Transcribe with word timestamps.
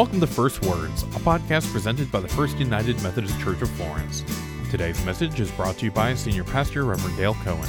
Welcome 0.00 0.20
to 0.20 0.26
First 0.26 0.64
Words, 0.64 1.02
a 1.02 1.20
podcast 1.20 1.70
presented 1.70 2.10
by 2.10 2.20
the 2.20 2.28
First 2.28 2.56
United 2.56 3.02
Methodist 3.02 3.38
Church 3.38 3.60
of 3.60 3.68
Florence. 3.72 4.24
Today's 4.70 5.04
message 5.04 5.38
is 5.40 5.50
brought 5.50 5.76
to 5.76 5.84
you 5.84 5.90
by 5.90 6.14
Senior 6.14 6.42
Pastor 6.42 6.86
Reverend 6.86 7.18
Dale 7.18 7.34
Cohen. 7.44 7.68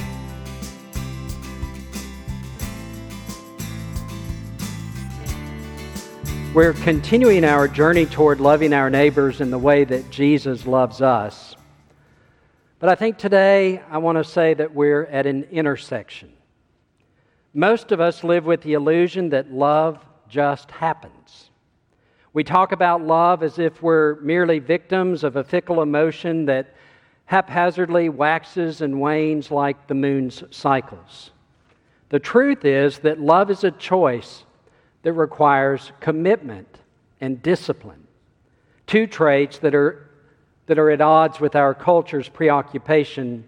We're 6.54 6.72
continuing 6.72 7.44
our 7.44 7.68
journey 7.68 8.06
toward 8.06 8.40
loving 8.40 8.72
our 8.72 8.90
neighbors 8.90 9.42
in 9.42 9.52
the 9.52 9.60
way 9.60 9.84
that 9.84 10.10
Jesus 10.10 10.66
loves 10.66 11.02
us. 11.02 11.58
But 12.80 12.88
I 12.88 12.96
think 12.96 13.18
today 13.18 13.82
I 13.90 13.98
want 13.98 14.18
to 14.20 14.24
say 14.24 14.54
that 14.54 14.74
we're 14.74 15.04
at 15.08 15.26
an 15.26 15.44
intersection. 15.52 16.32
Most 17.54 17.92
of 17.92 18.00
us 18.00 18.24
live 18.24 18.46
with 18.46 18.62
the 18.62 18.72
illusion 18.72 19.32
that 19.32 19.52
love 19.52 20.00
just 20.30 20.72
happens. 20.72 21.21
We 22.34 22.44
talk 22.46 22.72
about 22.72 23.02
love 23.02 23.44
as 23.44 23.60
if 23.60 23.82
we're 23.82 24.16
merely 24.22 24.60
victims 24.60 25.24
of 25.24 25.36
a 25.36 25.44
fickle 25.44 25.82
emotion 25.82 26.46
that 26.46 26.74
haphazardly 27.26 28.08
waxes 28.10 28.82
and 28.82 29.02
wanes 29.02 29.52
like 29.52 29.88
the 29.88 29.94
moon's 29.94 30.44
cycles. 30.50 31.32
The 32.10 32.20
truth 32.20 32.64
is 32.64 33.00
that 33.00 33.20
love 33.20 33.50
is 33.50 33.64
a 33.64 33.72
choice 33.72 34.46
that 35.04 35.14
requires 35.14 35.92
commitment 36.00 36.80
and 37.20 37.42
discipline, 37.42 38.08
two 38.88 39.08
traits 39.08 39.60
that 39.60 39.76
are, 39.76 40.10
that 40.68 40.80
are 40.80 40.90
at 40.90 41.02
odds 41.02 41.40
with 41.40 41.56
our 41.56 41.74
culture's 41.74 42.30
preoccupation 42.30 43.44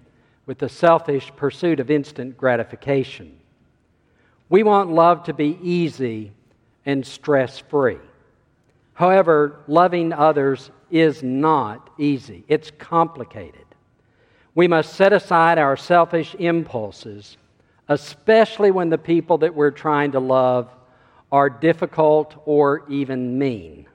with 0.46 0.58
the 0.58 0.70
selfish 0.70 1.32
pursuit 1.36 1.80
of 1.80 1.90
instant 1.90 2.38
gratification. 2.38 3.38
We 4.50 4.64
want 4.64 4.92
love 4.92 5.24
to 5.24 5.34
be 5.34 5.58
easy 5.62 6.34
and 6.86 7.06
stress 7.06 7.60
free. 7.60 8.00
However, 8.94 9.60
loving 9.68 10.14
others 10.14 10.70
is 10.92 11.24
not 11.24 11.90
easy, 11.98 12.46
it's 12.48 12.72
complicated. 12.72 13.66
We 14.56 14.68
must 14.68 14.94
set 14.94 15.14
aside 15.14 15.58
our 15.58 15.76
selfish 15.76 16.36
impulses, 16.36 17.38
especially 17.88 18.70
when 18.70 18.90
the 18.90 19.00
people 19.00 19.40
that 19.40 19.56
we're 19.56 19.72
trying 19.72 20.12
to 20.12 20.20
love 20.20 20.70
are 21.32 21.50
difficult 21.50 22.36
or 22.46 22.86
even 22.88 23.40
mean. 23.40 23.88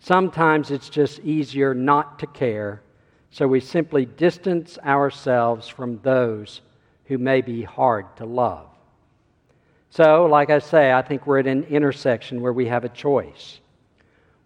Sometimes 0.00 0.72
it's 0.72 0.88
just 0.88 1.20
easier 1.20 1.74
not 1.74 2.18
to 2.18 2.26
care, 2.26 2.82
so 3.30 3.46
we 3.46 3.60
simply 3.60 4.04
distance 4.04 4.76
ourselves 4.84 5.68
from 5.68 6.00
those 6.02 6.60
who 7.04 7.18
may 7.18 7.40
be 7.40 7.62
hard 7.62 8.16
to 8.16 8.26
love. 8.26 8.66
So, 9.90 10.26
like 10.26 10.50
I 10.50 10.58
say, 10.58 10.92
I 10.92 11.02
think 11.02 11.24
we're 11.26 11.38
at 11.38 11.46
an 11.46 11.64
intersection 11.64 12.40
where 12.40 12.52
we 12.52 12.66
have 12.66 12.82
a 12.82 12.88
choice. 12.88 13.60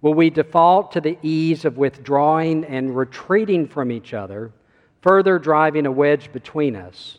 Will 0.02 0.14
we 0.14 0.30
default 0.30 0.92
to 0.92 1.00
the 1.00 1.19
ease 1.22 1.64
of 1.64 1.78
withdrawing 1.78 2.64
and 2.64 2.97
retreating 2.97 3.66
from 3.66 3.91
each 3.91 4.14
other, 4.14 4.52
further 5.02 5.39
driving 5.39 5.86
a 5.86 5.92
wedge 5.92 6.33
between 6.33 6.77
us? 6.77 7.19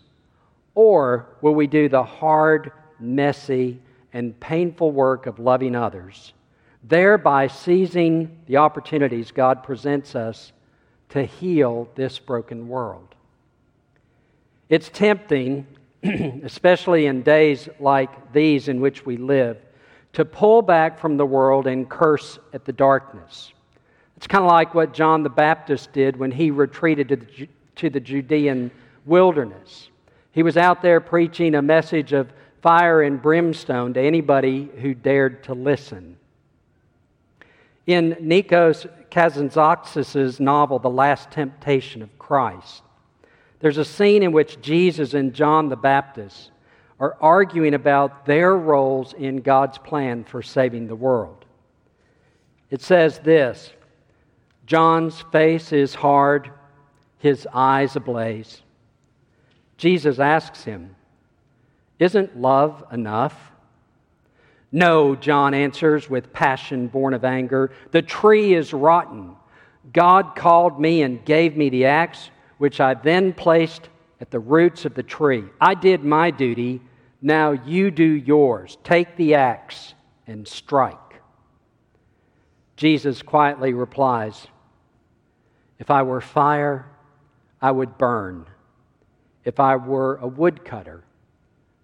Or 0.75 1.27
will 1.41 1.55
we 1.55 1.67
do 1.67 1.89
the 1.89 2.03
hard, 2.03 2.71
messy, 2.99 3.79
and 4.13 4.39
painful 4.39 4.91
work 4.91 5.25
of 5.25 5.39
loving 5.39 5.75
others, 5.75 6.33
thereby 6.83 7.47
seizing 7.47 8.37
the 8.45 8.57
opportunities 8.57 9.31
God 9.31 9.63
presents 9.63 10.15
us 10.15 10.51
to 11.09 11.23
heal 11.23 11.89
this 11.95 12.19
broken 12.19 12.67
world? 12.67 13.15
It's 14.69 14.89
tempting 14.89 15.65
especially 16.43 17.05
in 17.07 17.23
days 17.23 17.69
like 17.79 18.33
these 18.33 18.67
in 18.67 18.79
which 18.79 19.05
we 19.05 19.17
live, 19.17 19.57
to 20.17 20.25
pull 20.25 20.63
back 20.63 20.97
from 20.97 21.15
the 21.15 21.25
world 21.27 21.67
and 21.67 21.87
curse 21.87 22.39
at 22.51 22.65
the 22.65 22.73
darkness. 22.73 23.53
It's 24.15 24.25
kind 24.25 24.43
of 24.43 24.49
like 24.49 24.73
what 24.73 24.91
John 24.91 25.21
the 25.21 25.29
Baptist 25.29 25.93
did 25.93 26.17
when 26.17 26.31
he 26.31 26.49
retreated 26.49 27.09
to 27.09 27.15
the, 27.17 27.49
to 27.75 27.91
the 27.91 27.99
Judean 27.99 28.71
wilderness. 29.05 29.91
He 30.31 30.41
was 30.41 30.57
out 30.57 30.81
there 30.81 30.99
preaching 31.01 31.53
a 31.53 31.61
message 31.61 32.13
of 32.13 32.33
fire 32.63 33.03
and 33.03 33.21
brimstone 33.21 33.93
to 33.93 34.01
anybody 34.01 34.67
who 34.81 34.95
dared 34.95 35.43
to 35.43 35.53
listen. 35.53 36.17
In 37.85 38.15
Nikos 38.15 38.89
Kazantzakis' 39.11 40.39
novel, 40.39 40.79
The 40.79 40.89
Last 40.89 41.29
Temptation 41.29 42.01
of 42.01 42.17
Christ, 42.17 42.81
there's 43.59 43.77
a 43.77 43.85
scene 43.85 44.23
in 44.23 44.31
which 44.31 44.61
Jesus 44.61 45.13
and 45.13 45.31
John 45.31 45.69
the 45.69 45.75
Baptist 45.75 46.49
are 46.99 47.17
arguing 47.21 47.73
about 47.73 48.25
their 48.25 48.55
roles 48.55 49.13
in 49.13 49.37
God's 49.37 49.77
plan 49.77 50.23
for 50.23 50.41
saving 50.41 50.87
the 50.87 50.95
world. 50.95 51.45
It 52.69 52.81
says 52.81 53.19
this 53.19 53.71
John's 54.65 55.21
face 55.31 55.71
is 55.71 55.95
hard, 55.95 56.51
his 57.19 57.47
eyes 57.53 57.95
ablaze. 57.95 58.61
Jesus 59.77 60.19
asks 60.19 60.63
him, 60.63 60.95
Isn't 61.99 62.39
love 62.39 62.83
enough? 62.91 63.51
No, 64.71 65.15
John 65.15 65.53
answers 65.53 66.09
with 66.09 66.33
passion 66.33 66.87
born 66.87 67.13
of 67.13 67.23
anger. 67.23 67.71
The 67.91 68.01
tree 68.01 68.53
is 68.53 68.73
rotten. 68.73 69.35
God 69.93 70.35
called 70.35 70.79
me 70.79 71.03
and 71.03 71.23
gave 71.23 71.55
me 71.55 71.69
the 71.69 71.85
axe 71.85 72.29
which 72.57 72.81
I 72.81 72.95
then 72.95 73.31
placed 73.31 73.87
at 74.19 74.31
the 74.31 74.39
roots 74.39 74.85
of 74.85 74.93
the 74.95 75.03
tree. 75.03 75.43
I 75.61 75.73
did 75.73 76.03
my 76.03 76.31
duty, 76.31 76.81
now 77.21 77.51
you 77.51 77.91
do 77.91 78.03
yours. 78.03 78.77
Take 78.83 79.15
the 79.15 79.35
axe 79.35 79.93
and 80.25 80.47
strike. 80.47 80.97
Jesus 82.75 83.21
quietly 83.21 83.73
replies, 83.73 84.47
If 85.79 85.89
I 85.89 86.03
were 86.03 86.21
fire, 86.21 86.85
I 87.61 87.71
would 87.71 87.97
burn. 87.97 88.45
If 89.43 89.59
I 89.59 89.77
were 89.77 90.17
a 90.17 90.27
woodcutter, 90.27 91.03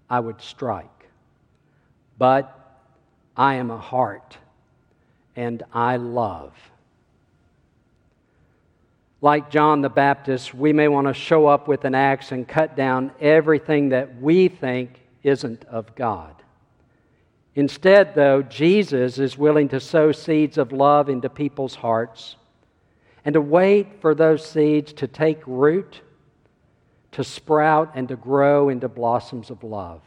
I 0.10 0.20
would 0.20 0.42
strike. 0.42 1.10
But 2.18 2.60
I 3.36 3.56
am 3.56 3.72
a 3.72 3.78
heart, 3.78 4.38
and 5.36 5.64
I 5.74 5.96
love 5.98 6.54
like 9.24 9.50
John 9.50 9.80
the 9.80 9.88
Baptist, 9.88 10.54
we 10.54 10.74
may 10.74 10.90
want 10.90 11.08
to 11.08 11.14
show 11.14 11.48
up 11.48 11.70
with 11.70 11.86
an 11.86 11.96
axe 11.96 12.34
and 12.34 12.46
cut 12.46 12.76
down 12.76 13.10
everything 13.22 13.90
that 13.90 14.22
we 14.22 14.50
think 14.50 15.00
isn't 15.24 15.64
of 15.64 15.96
God. 15.96 16.36
Instead, 17.56 18.16
though, 18.16 18.42
Jesus 18.42 19.20
is 19.20 19.38
willing 19.38 19.70
to 19.70 19.80
sow 19.80 20.12
seeds 20.12 20.58
of 20.58 20.74
love 20.74 21.08
into 21.08 21.30
people's 21.30 21.76
hearts 21.76 22.36
and 23.24 23.32
to 23.32 23.40
wait 23.40 24.02
for 24.02 24.14
those 24.14 24.46
seeds 24.46 24.92
to 24.92 25.08
take 25.08 25.42
root, 25.48 26.02
to 27.14 27.24
sprout, 27.24 27.94
and 27.96 28.10
to 28.10 28.18
grow 28.18 28.68
into 28.68 28.90
blossoms 28.90 29.50
of 29.50 29.64
love. 29.64 30.02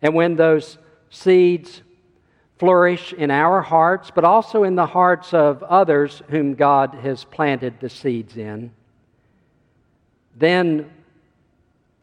And 0.00 0.14
when 0.14 0.36
those 0.36 0.78
seeds 1.10 1.82
flourish 2.60 3.14
in 3.14 3.30
our 3.30 3.62
hearts, 3.62 4.10
but 4.14 4.22
also 4.22 4.64
in 4.64 4.74
the 4.74 4.84
hearts 4.84 5.32
of 5.32 5.62
others 5.62 6.20
whom 6.28 6.54
God 6.54 6.94
has 6.94 7.24
planted 7.24 7.80
the 7.80 7.88
seeds 7.88 8.36
in, 8.36 8.70
then 10.36 10.90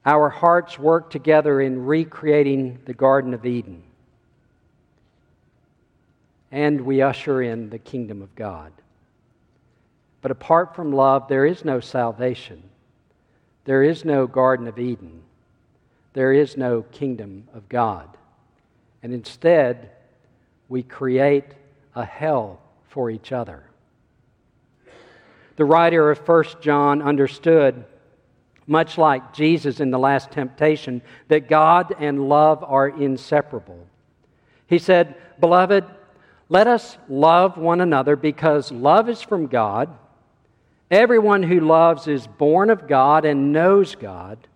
our 0.04 0.30
hearts 0.30 0.80
work 0.80 1.12
together 1.12 1.62
in 1.62 1.86
recreating 1.86 2.80
the 2.86 2.96
Garden 2.96 3.36
of 3.36 3.46
Eden. 3.46 3.84
And 6.52 6.82
we 6.82 7.04
usher 7.04 7.44
in 7.44 7.70
the 7.70 7.78
kingdom 7.78 8.24
of 8.24 8.34
God. 8.34 8.72
But 10.24 10.32
apart 10.32 10.76
from 10.76 10.92
love, 10.92 11.28
there 11.28 11.46
is 11.46 11.64
no 11.64 11.80
salvation. 11.80 12.64
There 13.66 13.84
is 13.84 14.04
no 14.04 14.26
Garden 14.26 14.68
of 14.68 14.80
Eden. 14.80 15.22
There 16.14 16.34
is 16.34 16.58
no 16.58 16.82
kingdom 16.82 17.48
of 17.54 17.70
God. 17.70 18.10
And 19.04 19.14
instead, 19.14 19.92
we 20.70 20.84
create 20.84 21.46
a 21.96 22.06
hell 22.06 22.60
for 22.90 23.10
each 23.10 23.32
other. 23.32 23.64
The 25.56 25.66
writer 25.66 26.12
of 26.12 26.20
1 26.20 26.44
John 26.62 27.02
understood, 27.02 27.84
much 28.68 28.98
like 28.98 29.34
Jesus 29.34 29.80
in 29.80 29.92
the 29.92 30.00
last 30.00 30.32
temptation, 30.32 31.02
that 31.30 31.50
God 31.50 31.96
and 32.00 32.30
love 32.30 32.64
are 32.64 32.88
inseparable. 32.88 33.88
He 34.68 34.78
said, 34.78 35.16
Beloved, 35.40 35.86
let 36.50 36.68
us 36.68 36.98
love 37.10 37.58
one 37.58 37.82
another 37.82 38.16
because 38.16 38.72
love 38.72 39.10
is 39.10 39.22
from 39.22 39.48
God. 39.48 39.90
Everyone 40.90 41.44
who 41.44 41.60
loves 41.60 42.08
is 42.08 42.28
born 42.28 42.70
of 42.70 42.88
God 42.88 43.26
and 43.26 43.52
knows 43.52 43.96
God. 43.96 44.48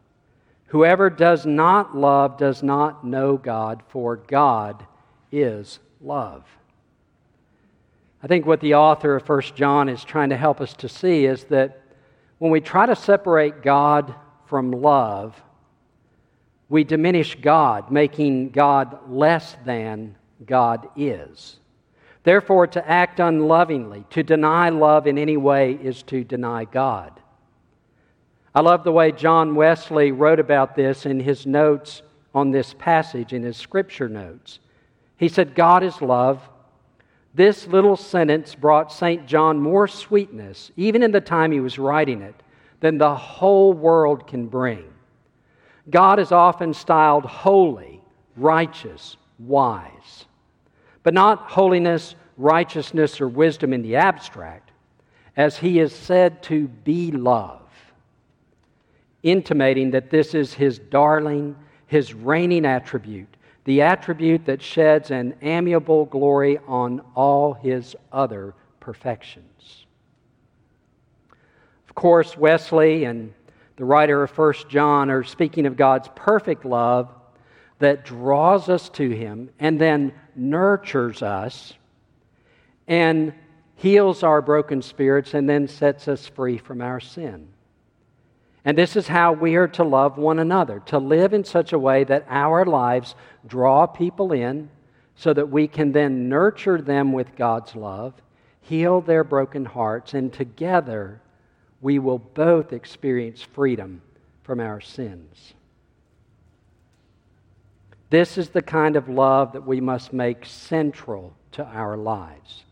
Whoever 0.68 1.10
does 1.10 1.46
not 1.46 1.98
love 1.98 2.38
does 2.38 2.64
not 2.64 3.06
know 3.06 3.36
God, 3.36 3.84
for 3.90 4.16
God 4.16 4.86
is 5.32 5.80
love. 6.04 6.44
I 8.24 8.28
think 8.28 8.46
what 8.46 8.62
the 8.62 8.76
author 8.76 9.16
of 9.16 9.28
1 9.28 9.42
John 9.56 9.90
is 9.90 10.04
trying 10.04 10.30
to 10.30 10.38
help 10.38 10.62
us 10.62 10.74
to 10.76 10.90
see 10.90 11.26
is 11.26 11.46
that 11.46 11.82
when 12.38 12.52
we 12.52 12.62
try 12.62 12.86
to 12.86 12.96
separate 12.96 13.62
God 13.62 14.14
from 14.46 14.72
love, 14.72 15.42
we 16.70 16.84
diminish 16.84 17.36
God, 17.36 17.92
making 17.92 18.50
God 18.50 18.98
less 19.10 19.58
than 19.66 20.16
God 20.46 20.88
is. 20.96 21.60
Therefore, 22.24 22.68
to 22.68 22.90
act 22.90 23.20
unlovingly, 23.20 24.06
to 24.12 24.24
deny 24.24 24.70
love 24.70 25.08
in 25.08 25.18
any 25.18 25.38
way, 25.38 25.74
is 25.74 26.04
to 26.04 26.24
deny 26.24 26.66
God. 26.66 27.20
I 28.54 28.62
love 28.62 28.84
the 28.84 28.92
way 28.92 29.12
John 29.12 29.56
Wesley 29.56 30.12
wrote 30.12 30.40
about 30.40 30.76
this 30.76 31.06
in 31.06 31.20
his 31.20 31.46
notes 31.46 32.02
on 32.34 32.52
this 32.52 32.74
passage, 32.78 33.34
in 33.34 33.44
his 33.44 33.58
scripture 33.58 34.10
notes. 34.10 34.60
He 35.22 35.28
said, 35.28 35.54
God 35.54 35.84
is 35.84 36.02
love. 36.02 36.42
This 37.36 37.68
little 37.68 37.96
sentence 37.96 38.56
brought 38.56 38.92
St. 38.92 39.28
John 39.28 39.60
more 39.60 39.88
sweetness, 39.88 40.72
even 40.76 41.04
in 41.04 41.12
the 41.12 41.22
time 41.22 41.52
he 41.52 41.60
was 41.60 41.78
writing 41.78 42.24
it, 42.24 42.34
than 42.80 42.98
the 42.98 43.16
whole 43.16 43.72
world 43.72 44.26
can 44.26 44.48
bring. 44.48 44.84
God 45.92 46.18
is 46.18 46.32
often 46.32 46.74
styled 46.74 47.26
holy, 47.26 48.02
righteous, 48.36 49.16
wise, 49.38 50.26
but 51.04 51.14
not 51.14 51.52
holiness, 51.52 52.16
righteousness, 52.36 53.22
or 53.22 53.28
wisdom 53.28 53.74
in 53.74 53.84
the 53.84 53.98
abstract, 53.98 54.72
as 55.38 55.56
he 55.56 55.80
is 55.80 55.94
said 55.94 56.42
to 56.44 56.68
be 56.68 57.12
love, 57.12 57.70
intimating 59.22 59.92
that 59.92 60.10
this 60.10 60.34
is 60.34 60.56
his 60.56 60.80
darling, 60.80 61.56
his 61.86 62.12
reigning 62.12 62.66
attribute, 62.66 63.38
the 63.64 63.82
attribute 63.82 64.46
that 64.46 64.62
sheds 64.62 65.12
an 65.12 65.36
amiable 65.42 66.06
glory 66.06 66.58
on 66.68 67.02
all 67.16 67.54
his 67.54 67.96
other 68.12 68.54
perfections. 68.80 69.86
Of 71.88 71.96
course, 71.96 72.38
Wesley 72.38 73.04
and 73.04 73.34
the 73.76 73.86
writer 73.86 74.24
of 74.24 74.36
1 74.38 74.54
John 74.70 75.10
are 75.10 75.24
speaking 75.24 75.66
of 75.66 75.76
God's 75.76 76.10
perfect 76.16 76.66
love 76.66 77.10
that 77.80 78.06
draws 78.06 78.70
us 78.70 78.90
to 78.90 79.10
him 79.10 79.50
and 79.60 79.80
then 79.80 80.14
nurtures 80.36 81.22
us 81.22 81.74
and 82.88 83.34
heals 83.76 84.24
our 84.24 84.42
broken 84.42 84.82
spirits 84.82 85.34
and 85.34 85.50
then 85.50 85.68
sets 85.68 86.08
us 86.08 86.28
free 86.28 86.58
from 86.58 86.82
our 86.82 87.00
sin. 87.00 87.48
And 88.64 88.78
this 88.78 88.96
is 88.96 89.08
how 89.08 89.34
we 89.34 89.56
are 89.56 89.68
to 89.70 89.84
love 89.84 90.18
one 90.18 90.38
another, 90.38 90.82
to 90.88 91.00
live 91.00 91.34
in 91.34 91.44
such 91.44 91.74
a 91.74 91.80
way 91.80 92.04
that 92.04 92.26
our 92.30 92.64
lives 92.64 93.16
draw 93.48 93.88
people 93.88 94.32
in 94.32 94.70
so 95.16 95.34
that 95.34 95.50
we 95.50 95.68
can 95.68 95.92
then 95.92 96.30
nurture 96.30 96.82
them 96.82 97.12
with 97.12 97.36
God's 97.36 97.76
love, 97.76 98.14
heal 98.62 99.02
their 99.02 99.24
broken 99.24 99.66
hearts, 99.66 100.14
and 100.14 100.32
together 100.32 101.22
we 101.82 101.98
will 101.98 102.20
both 102.20 102.72
experience 102.72 103.42
freedom 103.42 104.02
from 104.44 104.60
our 104.60 104.80
sins. 104.80 105.54
This 108.12 108.38
is 108.38 108.50
the 108.50 108.62
kind 108.62 108.96
of 108.96 109.10
love 109.10 109.54
that 109.54 109.66
we 109.66 109.82
must 109.82 110.14
make 110.14 110.46
central 110.46 111.34
to 111.54 111.66
our 111.66 111.98
lives. 111.98 112.64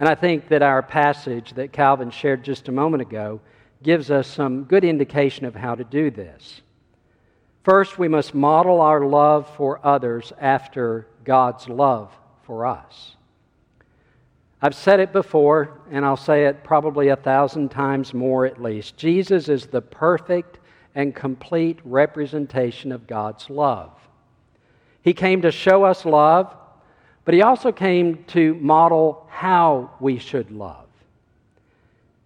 And 0.00 0.08
I 0.08 0.14
think 0.14 0.48
that 0.48 0.62
our 0.62 0.82
passage 0.82 1.52
that 1.54 1.72
Calvin 1.72 2.10
shared 2.10 2.44
just 2.44 2.68
a 2.68 2.72
moment 2.72 3.02
ago 3.02 3.40
gives 3.84 4.10
us 4.10 4.26
some 4.26 4.64
good 4.64 4.82
indication 4.84 5.46
of 5.46 5.54
how 5.54 5.76
to 5.76 5.84
do 5.84 6.10
this. 6.10 6.62
First, 7.62 7.98
we 7.98 8.08
must 8.08 8.34
model 8.34 8.80
our 8.80 9.04
love 9.06 9.48
for 9.56 9.80
others 9.86 10.32
after 10.40 11.06
God's 11.24 11.68
love 11.68 12.12
for 12.42 12.66
us. 12.66 13.16
I've 14.60 14.74
said 14.74 15.00
it 15.00 15.12
before, 15.12 15.80
and 15.90 16.04
I'll 16.04 16.16
say 16.16 16.46
it 16.46 16.64
probably 16.64 17.08
a 17.08 17.16
thousand 17.16 17.70
times 17.70 18.14
more 18.14 18.46
at 18.46 18.62
least. 18.62 18.96
Jesus 18.96 19.48
is 19.48 19.66
the 19.66 19.82
perfect 19.82 20.58
and 20.94 21.14
complete 21.14 21.78
representation 21.84 22.92
of 22.92 23.06
God's 23.06 23.50
love. 23.50 23.92
He 25.02 25.12
came 25.12 25.42
to 25.42 25.50
show 25.50 25.84
us 25.84 26.04
love, 26.04 26.54
but 27.24 27.34
He 27.34 27.42
also 27.42 27.72
came 27.72 28.24
to 28.28 28.54
model 28.54 29.26
how 29.28 29.90
we 30.00 30.18
should 30.18 30.50
love. 30.50 30.86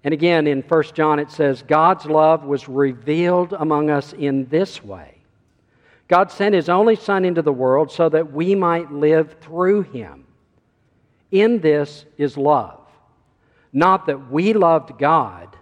And 0.05 0.15
again, 0.15 0.47
in 0.47 0.63
1 0.63 0.83
John, 0.95 1.19
it 1.19 1.31
says, 1.31 1.63
God's 1.63 2.07
love 2.07 2.45
was 2.45 2.69
revealed 2.69 3.53
among 3.53 3.91
us 3.91 4.13
in 4.13 4.47
this 4.47 4.83
way. 4.83 5.19
God 6.07 6.31
sent 6.31 6.55
His 6.55 6.69
only 6.69 6.97
Son 6.97 7.25
into 7.25 7.43
the 7.43 7.53
world 7.53 7.91
so 7.91 8.09
that 8.09 8.33
we 8.33 8.55
might 8.55 8.93
live 8.93 9.37
through 9.41 9.83
Him. 9.83 10.25
In 11.31 11.61
this 11.61 12.07
is 12.17 12.37
love. 12.37 12.81
Not 13.73 14.07
that 14.07 14.31
we 14.31 14.55
loved 14.55 14.99
God, 14.99 15.55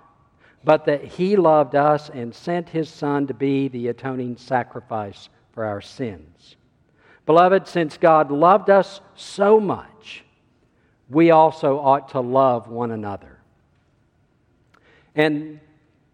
but 0.63 0.85
that 0.85 1.05
He 1.05 1.37
loved 1.37 1.75
us 1.75 2.11
and 2.11 2.35
sent 2.35 2.69
His 2.69 2.89
Son 2.89 3.27
to 3.27 3.35
be 3.35 3.69
the 3.69 3.89
atoning 3.89 4.37
sacrifice 4.37 5.29
for 5.53 5.65
our 5.65 5.81
sins. 5.81 6.57
Beloved, 7.25 7.67
since 7.67 7.97
God 7.97 8.31
loved 8.31 8.71
us 8.71 9.01
so 9.17 9.59
much, 9.59 10.25
we 11.09 11.33
also 11.33 11.79
ought 11.79 12.11
to 12.11 12.21
love 12.21 12.69
one 12.69 12.93
another. 12.93 13.36
And 15.17 15.59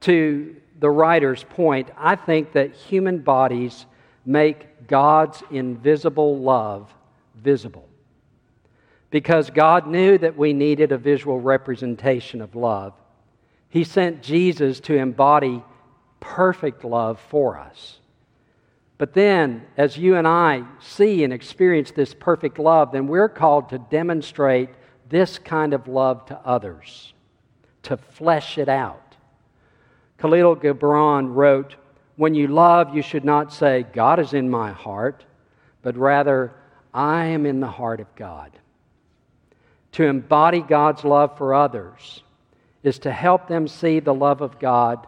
to 0.02 0.56
the 0.78 0.88
writer's 0.88 1.44
point, 1.44 1.90
I 1.98 2.16
think 2.16 2.52
that 2.52 2.74
human 2.74 3.18
bodies 3.18 3.84
make 4.24 4.86
God's 4.86 5.42
invisible 5.50 6.38
love 6.38 6.94
visible. 7.34 7.88
Because 9.10 9.50
God 9.50 9.86
knew 9.86 10.16
that 10.18 10.38
we 10.38 10.52
needed 10.52 10.92
a 10.92 10.98
visual 10.98 11.40
representation 11.40 12.40
of 12.40 12.54
love, 12.54 12.94
He 13.68 13.84
sent 13.84 14.22
Jesus 14.22 14.80
to 14.80 14.96
embody 14.96 15.62
perfect 16.20 16.84
love 16.84 17.20
for 17.28 17.58
us. 17.58 17.98
But 18.96 19.14
then, 19.14 19.66
as 19.76 19.98
you 19.98 20.14
and 20.14 20.28
I 20.28 20.62
see 20.78 21.24
and 21.24 21.32
experience 21.32 21.90
this 21.90 22.14
perfect 22.14 22.60
love, 22.60 22.92
then 22.92 23.08
we're 23.08 23.28
called 23.28 23.70
to 23.70 23.78
demonstrate 23.78 24.70
this 25.08 25.38
kind 25.38 25.74
of 25.74 25.88
love 25.88 26.24
to 26.26 26.38
others 26.44 27.11
to 27.84 27.96
flesh 27.96 28.58
it 28.58 28.68
out. 28.68 29.16
Khalil 30.18 30.56
Gibran 30.56 31.34
wrote, 31.34 31.76
When 32.16 32.34
you 32.34 32.46
love, 32.46 32.94
you 32.94 33.02
should 33.02 33.24
not 33.24 33.52
say, 33.52 33.84
God 33.92 34.20
is 34.20 34.32
in 34.32 34.48
my 34.48 34.72
heart, 34.72 35.24
but 35.82 35.96
rather, 35.96 36.52
I 36.94 37.26
am 37.26 37.46
in 37.46 37.60
the 37.60 37.66
heart 37.66 38.00
of 38.00 38.14
God. 38.14 38.52
To 39.92 40.04
embody 40.04 40.60
God's 40.60 41.04
love 41.04 41.36
for 41.36 41.54
others 41.54 42.22
is 42.82 42.98
to 43.00 43.12
help 43.12 43.48
them 43.48 43.68
see 43.68 44.00
the 44.00 44.14
love 44.14 44.40
of 44.40 44.58
God 44.58 45.06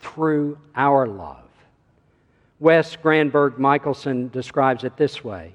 through 0.00 0.58
our 0.74 1.06
love. 1.06 1.38
Wes 2.60 2.96
Granberg 2.96 3.58
Michaelson 3.58 4.28
describes 4.28 4.84
it 4.84 4.96
this 4.96 5.24
way 5.24 5.54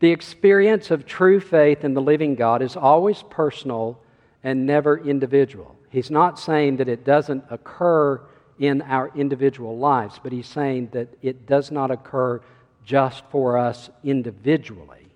The 0.00 0.10
experience 0.10 0.90
of 0.90 1.06
true 1.06 1.40
faith 1.40 1.84
in 1.84 1.94
the 1.94 2.02
living 2.02 2.34
God 2.34 2.62
is 2.62 2.76
always 2.76 3.22
personal 3.30 3.98
and 4.46 4.64
never 4.64 4.96
individual. 4.96 5.74
He's 5.90 6.08
not 6.08 6.38
saying 6.38 6.76
that 6.76 6.88
it 6.88 7.04
doesn't 7.04 7.42
occur 7.50 8.20
in 8.60 8.80
our 8.82 9.10
individual 9.16 9.76
lives, 9.76 10.20
but 10.22 10.30
he's 10.30 10.46
saying 10.46 10.90
that 10.92 11.08
it 11.20 11.46
does 11.46 11.72
not 11.72 11.90
occur 11.90 12.40
just 12.84 13.24
for 13.32 13.58
us 13.58 13.90
individually. 14.04 15.08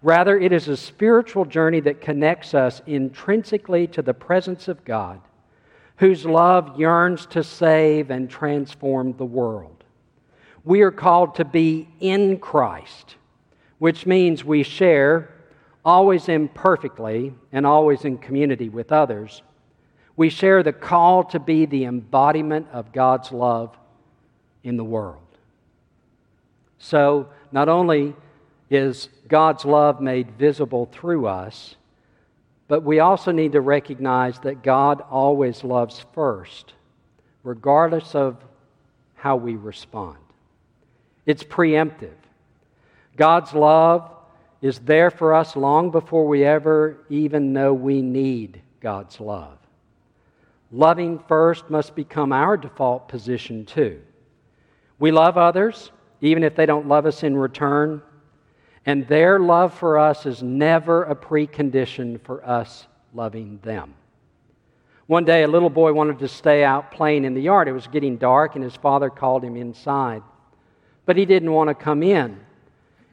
Rather, 0.00 0.38
it 0.38 0.50
is 0.50 0.68
a 0.68 0.78
spiritual 0.78 1.44
journey 1.44 1.80
that 1.80 2.00
connects 2.00 2.54
us 2.54 2.80
intrinsically 2.86 3.86
to 3.88 4.00
the 4.00 4.14
presence 4.14 4.66
of 4.66 4.82
God, 4.82 5.20
whose 5.96 6.24
love 6.24 6.80
yearns 6.80 7.26
to 7.26 7.44
save 7.44 8.10
and 8.10 8.30
transform 8.30 9.12
the 9.18 9.26
world. 9.26 9.84
We 10.64 10.80
are 10.80 10.90
called 10.90 11.34
to 11.34 11.44
be 11.44 11.86
in 12.00 12.38
Christ, 12.38 13.16
which 13.76 14.06
means 14.06 14.42
we 14.42 14.62
share 14.62 15.33
always 15.84 16.28
imperfectly 16.28 17.34
and 17.52 17.66
always 17.66 18.04
in 18.04 18.18
community 18.18 18.68
with 18.68 18.92
others, 18.92 19.42
we 20.16 20.28
share 20.28 20.62
the 20.62 20.72
call 20.72 21.24
to 21.24 21.38
be 21.38 21.66
the 21.66 21.84
embodiment 21.84 22.68
of 22.72 22.92
God's 22.92 23.32
love 23.32 23.76
in 24.62 24.76
the 24.76 24.84
world. 24.84 25.18
So, 26.78 27.28
not 27.52 27.68
only 27.68 28.14
is 28.70 29.08
God's 29.28 29.64
love 29.64 30.00
made 30.00 30.30
visible 30.32 30.88
through 30.92 31.26
us, 31.26 31.76
but 32.68 32.82
we 32.82 33.00
also 33.00 33.30
need 33.30 33.52
to 33.52 33.60
recognize 33.60 34.38
that 34.40 34.62
God 34.62 35.02
always 35.10 35.64
loves 35.64 36.04
first, 36.14 36.72
regardless 37.42 38.14
of 38.14 38.36
how 39.14 39.36
we 39.36 39.56
respond. 39.56 40.16
It's 41.26 41.44
preemptive. 41.44 42.16
God's 43.16 43.52
love 43.52 44.10
is 44.64 44.78
there 44.78 45.10
for 45.10 45.34
us 45.34 45.56
long 45.56 45.90
before 45.90 46.26
we 46.26 46.42
ever 46.42 46.96
even 47.10 47.52
know 47.52 47.74
we 47.74 48.00
need 48.00 48.62
God's 48.80 49.20
love. 49.20 49.58
Loving 50.72 51.18
first 51.28 51.68
must 51.68 51.94
become 51.94 52.32
our 52.32 52.56
default 52.56 53.06
position 53.06 53.66
too. 53.66 54.00
We 54.98 55.10
love 55.10 55.36
others, 55.36 55.92
even 56.22 56.42
if 56.42 56.56
they 56.56 56.64
don't 56.64 56.88
love 56.88 57.04
us 57.04 57.22
in 57.22 57.36
return, 57.36 58.00
and 58.86 59.06
their 59.06 59.38
love 59.38 59.74
for 59.74 59.98
us 59.98 60.24
is 60.24 60.42
never 60.42 61.04
a 61.04 61.14
precondition 61.14 62.18
for 62.22 62.42
us 62.48 62.86
loving 63.12 63.58
them. 63.62 63.92
One 65.08 65.26
day, 65.26 65.42
a 65.42 65.48
little 65.48 65.68
boy 65.68 65.92
wanted 65.92 66.20
to 66.20 66.28
stay 66.28 66.64
out 66.64 66.90
playing 66.90 67.26
in 67.26 67.34
the 67.34 67.42
yard. 67.42 67.68
It 67.68 67.72
was 67.72 67.86
getting 67.86 68.16
dark, 68.16 68.54
and 68.54 68.64
his 68.64 68.76
father 68.76 69.10
called 69.10 69.44
him 69.44 69.56
inside. 69.56 70.22
But 71.04 71.18
he 71.18 71.26
didn't 71.26 71.52
want 71.52 71.68
to 71.68 71.74
come 71.74 72.02
in. 72.02 72.40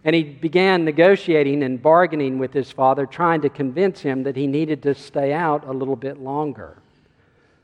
And 0.04 0.16
he 0.16 0.24
began 0.24 0.84
negotiating 0.84 1.62
and 1.64 1.82
bargaining 1.82 2.40
with 2.40 2.54
his 2.54 2.72
father, 2.72 3.06
trying 3.06 3.42
to 3.42 3.50
convince 3.50 4.02
him 4.02 4.24
that 4.24 4.36
he 4.36 4.48
needed 4.48 4.82
to 4.84 4.96
stay 4.96 5.32
out 5.32 5.68
a 5.68 5.72
little 5.72 5.96
bit 5.96 6.20
longer. 6.20 6.78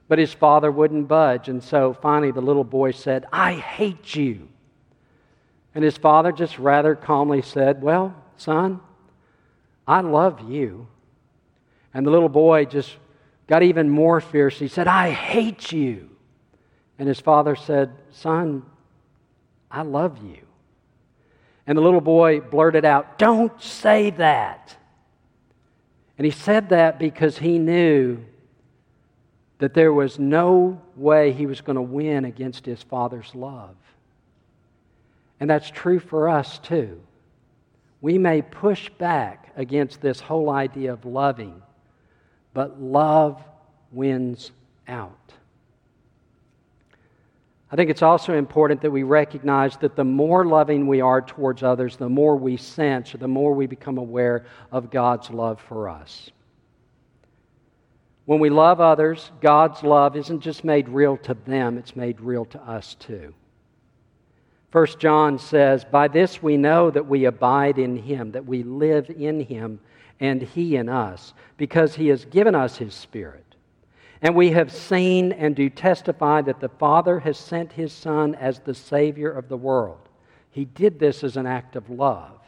But 0.07 0.19
his 0.19 0.33
father 0.33 0.71
wouldn't 0.71 1.07
budge, 1.07 1.49
and 1.49 1.61
so 1.63 1.93
finally 1.93 2.31
the 2.31 2.41
little 2.41 2.63
boy 2.63 2.91
said, 2.91 3.25
I 3.33 3.53
hate 3.53 4.15
you. 4.15 4.47
And 5.75 5.83
his 5.83 5.97
father 5.97 6.31
just 6.31 6.57
rather 6.57 6.95
calmly 6.95 7.41
said, 7.41 7.81
Well, 7.81 8.15
son, 8.37 8.79
I 9.87 10.01
love 10.01 10.49
you. 10.49 10.87
And 11.93 12.05
the 12.05 12.11
little 12.11 12.29
boy 12.29 12.65
just 12.65 12.95
got 13.47 13.63
even 13.63 13.89
more 13.89 14.21
fierce. 14.21 14.57
He 14.57 14.67
said, 14.67 14.87
I 14.87 15.11
hate 15.11 15.71
you. 15.71 16.09
And 16.99 17.07
his 17.07 17.19
father 17.19 17.55
said, 17.55 17.91
Son, 18.11 18.63
I 19.69 19.81
love 19.81 20.23
you. 20.23 20.46
And 21.67 21.77
the 21.77 21.81
little 21.81 22.01
boy 22.01 22.39
blurted 22.39 22.85
out, 22.85 23.19
Don't 23.19 23.61
say 23.61 24.09
that. 24.11 24.75
And 26.17 26.25
he 26.25 26.31
said 26.31 26.69
that 26.69 26.97
because 26.97 27.37
he 27.37 27.59
knew 27.59 28.23
that 29.59 29.73
there 29.73 29.93
was 29.93 30.17
no 30.17 30.81
way 30.95 31.31
he 31.31 31.45
was 31.45 31.61
going 31.61 31.75
to 31.75 31.81
win 31.81 32.25
against 32.25 32.65
his 32.65 32.81
father's 32.81 33.35
love. 33.35 33.75
And 35.39 35.49
that's 35.49 35.69
true 35.69 35.99
for 35.99 36.29
us 36.29 36.57
too. 36.59 36.99
We 38.01 38.17
may 38.17 38.41
push 38.41 38.89
back 38.89 39.51
against 39.55 40.01
this 40.01 40.19
whole 40.19 40.49
idea 40.49 40.93
of 40.93 41.05
loving, 41.05 41.61
but 42.53 42.81
love 42.81 43.43
wins 43.91 44.51
out. 44.87 45.33
I 47.69 47.75
think 47.75 47.89
it's 47.89 48.01
also 48.01 48.33
important 48.33 48.81
that 48.81 48.91
we 48.91 49.03
recognize 49.03 49.75
that 49.77 49.95
the 49.95 50.05
more 50.05 50.45
loving 50.45 50.87
we 50.87 51.01
are 51.01 51.21
towards 51.21 51.63
others, 51.63 51.97
the 51.97 52.07
more 52.07 52.37
we 52.37 52.55
sense, 52.55 53.13
or 53.13 53.17
the 53.17 53.27
more 53.27 53.53
we 53.53 53.67
become 53.67 53.97
aware 53.97 54.45
of 54.71 54.89
God's 54.89 55.29
love 55.29 55.59
for 55.59 55.89
us. 55.89 56.31
When 58.25 58.39
we 58.39 58.49
love 58.49 58.79
others, 58.79 59.31
God's 59.41 59.83
love 59.83 60.15
isn't 60.15 60.41
just 60.41 60.63
made 60.63 60.87
real 60.89 61.17
to 61.17 61.33
them, 61.45 61.77
it's 61.77 61.95
made 61.95 62.21
real 62.21 62.45
to 62.45 62.61
us 62.61 62.95
too. 62.95 63.33
1 64.71 64.87
John 64.99 65.39
says, 65.39 65.85
By 65.85 66.07
this 66.07 66.43
we 66.43 66.57
know 66.57 66.91
that 66.91 67.07
we 67.07 67.25
abide 67.25 67.79
in 67.79 67.97
him, 67.97 68.31
that 68.33 68.45
we 68.45 68.63
live 68.63 69.09
in 69.09 69.39
him, 69.41 69.79
and 70.19 70.41
he 70.41 70.75
in 70.75 70.89
us, 70.89 71.33
because 71.57 71.95
he 71.95 72.07
has 72.09 72.25
given 72.25 72.55
us 72.55 72.77
his 72.77 72.93
Spirit. 72.93 73.46
And 74.21 74.35
we 74.35 74.51
have 74.51 74.71
seen 74.71 75.31
and 75.31 75.55
do 75.55 75.69
testify 75.69 76.41
that 76.41 76.59
the 76.59 76.69
Father 76.69 77.19
has 77.19 77.37
sent 77.37 77.73
his 77.73 77.93
Son 77.93 78.35
as 78.35 78.59
the 78.59 78.73
Savior 78.73 79.31
of 79.31 79.47
the 79.47 79.57
world. 79.57 80.09
He 80.49 80.65
did 80.65 80.99
this 80.99 81.23
as 81.23 81.37
an 81.37 81.45
act 81.45 81.75
of 81.75 81.89
love. 81.89 82.39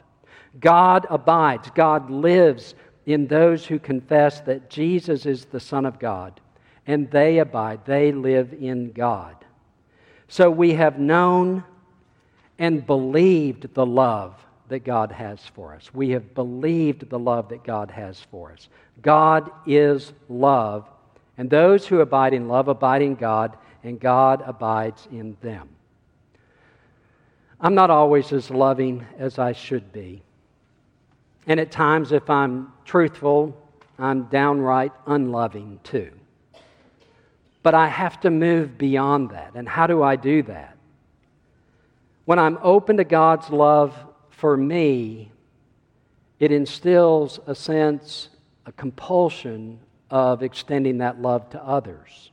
God 0.59 1.05
abides, 1.09 1.69
God 1.75 2.09
lives 2.09 2.73
in 3.05 3.27
those 3.27 3.65
who 3.65 3.77
confess 3.79 4.41
that 4.41 4.69
Jesus 4.69 5.25
is 5.25 5.45
the 5.45 5.59
Son 5.59 5.85
of 5.85 5.99
God, 5.99 6.41
and 6.87 7.09
they 7.11 7.39
abide, 7.39 7.85
they 7.85 8.11
live 8.11 8.53
in 8.53 8.91
God. 8.91 9.35
So 10.27 10.49
we 10.49 10.73
have 10.73 10.99
known 10.99 11.63
and 12.57 12.85
believed 12.85 13.73
the 13.73 13.85
love 13.85 14.35
that 14.69 14.83
God 14.83 15.11
has 15.11 15.39
for 15.53 15.73
us. 15.73 15.91
We 15.93 16.09
have 16.11 16.35
believed 16.35 17.09
the 17.09 17.19
love 17.19 17.49
that 17.49 17.63
God 17.63 17.89
has 17.91 18.19
for 18.31 18.51
us. 18.51 18.69
God 19.01 19.49
is 19.65 20.13
love, 20.27 20.87
and 21.39 21.49
those 21.49 21.87
who 21.87 22.01
abide 22.01 22.33
in 22.33 22.49
love 22.49 22.67
abide 22.67 23.01
in 23.01 23.15
God, 23.15 23.55
and 23.81 23.97
God 23.97 24.43
abides 24.45 25.07
in 25.09 25.37
them. 25.39 25.69
I'm 27.61 27.75
not 27.75 27.89
always 27.89 28.33
as 28.33 28.51
loving 28.51 29.05
as 29.17 29.39
I 29.39 29.53
should 29.53 29.93
be. 29.93 30.21
And 31.47 31.57
at 31.57 31.71
times, 31.71 32.11
if 32.11 32.29
I'm 32.29 32.73
truthful, 32.83 33.57
I'm 33.97 34.23
downright 34.23 34.91
unloving 35.07 35.79
too. 35.81 36.11
But 37.63 37.73
I 37.73 37.87
have 37.87 38.19
to 38.19 38.29
move 38.29 38.77
beyond 38.77 39.29
that. 39.29 39.53
And 39.55 39.67
how 39.67 39.87
do 39.87 40.03
I 40.03 40.17
do 40.17 40.43
that? 40.43 40.75
When 42.25 42.37
I'm 42.37 42.59
open 42.61 42.97
to 42.97 43.05
God's 43.05 43.49
love 43.49 43.95
for 44.29 44.57
me, 44.57 45.31
it 46.37 46.51
instills 46.51 47.39
a 47.47 47.55
sense, 47.55 48.27
a 48.65 48.73
compulsion 48.73 49.79
of 50.09 50.43
extending 50.43 50.99
that 50.99 51.21
love 51.21 51.49
to 51.51 51.63
others. 51.63 52.31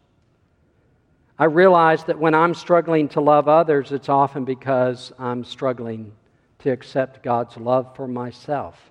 I 1.39 1.45
realize 1.45 2.05
that 2.05 2.19
when 2.19 2.35
I'm 2.35 2.55
struggling 2.55 3.09
to 3.11 3.21
love 3.21 3.49
others, 3.49 3.93
it's 3.93 4.09
often 4.09 4.45
because 4.45 5.13
I'm 5.19 5.45
struggling 5.45 6.13
to 6.61 6.71
accept 6.71 7.23
God's 7.23 7.57
love 7.59 7.95
for 7.95 8.09
myself. 8.09 8.91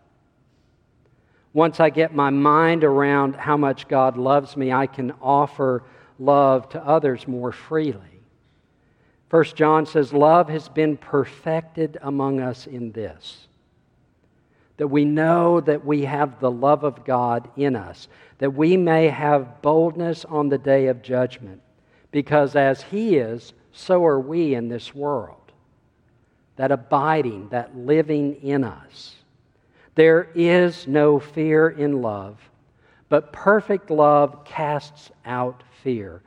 Once 1.53 1.79
I 1.79 1.89
get 1.89 2.13
my 2.13 2.29
mind 2.29 2.83
around 2.83 3.35
how 3.35 3.57
much 3.57 3.87
God 3.87 4.17
loves 4.17 4.55
me, 4.57 4.71
I 4.71 4.87
can 4.87 5.13
offer 5.21 5.83
love 6.19 6.69
to 6.69 6.85
others 6.85 7.27
more 7.27 7.51
freely. 7.51 8.21
First 9.29 9.55
John 9.55 9.85
says, 9.85 10.13
Love 10.13 10.49
has 10.49 10.69
been 10.69 10.97
perfected 10.97 11.97
among 12.01 12.41
us 12.41 12.67
in 12.67 12.91
this. 12.91 13.47
That 14.77 14.87
we 14.87 15.05
know 15.05 15.61
that 15.61 15.85
we 15.85 16.03
have 16.03 16.39
the 16.39 16.51
love 16.51 16.83
of 16.83 17.05
God 17.05 17.49
in 17.55 17.75
us, 17.75 18.07
that 18.39 18.53
we 18.53 18.75
may 18.75 19.07
have 19.07 19.61
boldness 19.61 20.25
on 20.25 20.49
the 20.49 20.57
day 20.57 20.87
of 20.87 21.01
judgment, 21.01 21.61
because 22.11 22.55
as 22.55 22.81
He 22.81 23.15
is, 23.15 23.53
so 23.71 24.05
are 24.05 24.19
we 24.19 24.53
in 24.53 24.67
this 24.67 24.93
world. 24.93 25.51
That 26.57 26.71
abiding, 26.71 27.49
that 27.49 27.77
living 27.77 28.35
in 28.41 28.63
us. 28.63 29.15
There 29.95 30.29
is 30.35 30.87
no 30.87 31.19
fear 31.19 31.69
in 31.69 32.01
love, 32.01 32.37
but 33.07 33.31
perfect 33.31 33.89
love 33.89 34.43
casts 34.43 35.09
out 35.25 35.63
fear. 35.83 36.21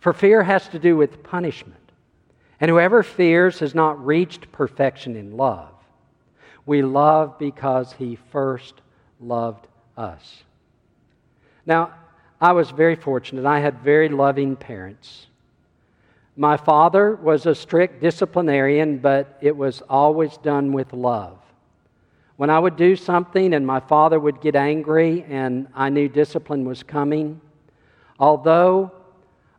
For 0.00 0.12
fear 0.12 0.42
has 0.42 0.68
to 0.68 0.78
do 0.78 0.96
with 0.96 1.22
punishment. 1.22 1.80
And 2.60 2.70
whoever 2.70 3.02
fears 3.02 3.58
has 3.60 3.74
not 3.74 4.04
reached 4.04 4.52
perfection 4.52 5.16
in 5.16 5.36
love. 5.36 5.72
We 6.66 6.82
love 6.82 7.38
because 7.38 7.92
he 7.92 8.18
first 8.30 8.74
loved 9.20 9.66
us. 9.96 10.42
Now, 11.64 11.94
I 12.40 12.52
was 12.52 12.70
very 12.70 12.96
fortunate. 12.96 13.46
I 13.46 13.60
had 13.60 13.80
very 13.80 14.08
loving 14.08 14.56
parents. 14.56 15.26
My 16.36 16.56
father 16.56 17.14
was 17.14 17.46
a 17.46 17.54
strict 17.54 18.02
disciplinarian, 18.02 18.98
but 18.98 19.38
it 19.40 19.56
was 19.56 19.82
always 19.88 20.36
done 20.38 20.72
with 20.72 20.92
love. 20.92 21.38
When 22.36 22.50
I 22.50 22.58
would 22.58 22.76
do 22.76 22.94
something 22.96 23.54
and 23.54 23.66
my 23.66 23.80
father 23.80 24.20
would 24.20 24.42
get 24.42 24.54
angry 24.54 25.24
and 25.30 25.68
I 25.74 25.88
knew 25.88 26.08
discipline 26.08 26.66
was 26.66 26.82
coming, 26.82 27.40
although 28.18 28.92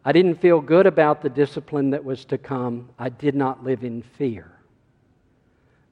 I 0.06 0.12
didn't 0.12 0.36
feel 0.36 0.62
good 0.62 0.86
about 0.86 1.22
the 1.22 1.30
discipline 1.30 1.90
that 1.90 2.06
was 2.06 2.24
to 2.26 2.38
come. 2.38 2.90
I 3.00 3.10
did 3.10 3.34
not 3.34 3.64
live 3.64 3.84
in 3.84 4.04
fear. 4.04 4.57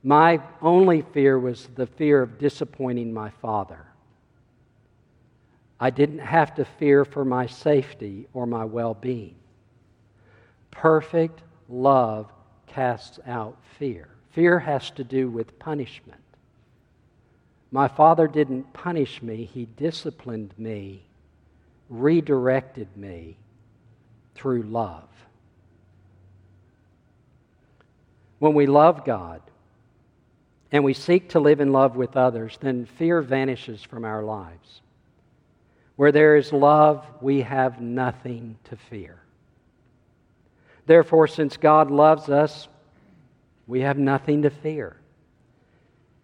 My 0.05 0.39
only 0.61 1.01
fear 1.01 1.39
was 1.39 1.67
the 1.73 1.87
fear 1.87 2.21
of 2.21 2.37
disappointing 2.37 3.11
my 3.11 3.31
father. 3.41 3.87
I 5.79 5.89
didn't 5.89 6.19
have 6.19 6.53
to 6.55 6.63
fear 6.63 7.05
for 7.05 7.25
my 7.25 7.47
safety 7.47 8.27
or 8.31 8.45
my 8.45 8.65
well 8.65 8.93
being. 8.93 9.33
Perfect 10.69 11.41
love 11.67 12.31
casts 12.67 13.19
out 13.25 13.57
fear. 13.79 14.07
Fear 14.29 14.59
has 14.59 14.91
to 14.91 15.03
do 15.03 15.27
with 15.27 15.57
punishment. 15.57 16.21
My 17.71 17.87
father 17.87 18.27
didn't 18.27 18.73
punish 18.73 19.23
me, 19.23 19.49
he 19.51 19.65
disciplined 19.65 20.53
me, 20.55 21.01
redirected 21.89 22.95
me 22.95 23.37
through 24.35 24.61
love. 24.61 25.09
When 28.37 28.53
we 28.53 28.67
love 28.67 29.03
God 29.03 29.41
and 30.75 30.83
we 30.83 30.93
seek 30.93 31.29
to 31.29 31.39
live 31.39 31.61
in 31.61 31.71
love 31.71 31.95
with 31.95 32.17
others, 32.17 32.57
then 32.59 32.85
fear 32.85 33.21
vanishes 33.21 33.81
from 33.81 34.03
our 34.03 34.21
lives. 34.21 34.81
Where 35.95 36.11
there 36.11 36.35
is 36.35 36.51
love, 36.51 37.07
we 37.21 37.43
have 37.43 37.79
nothing 37.79 38.57
to 38.65 38.75
fear. 38.75 39.21
Therefore, 40.85 41.27
since 41.27 41.55
God 41.55 41.89
loves 41.89 42.27
us, 42.27 42.67
we 43.67 43.79
have 43.79 43.97
nothing 43.97 44.41
to 44.41 44.49
fear. 44.49 44.97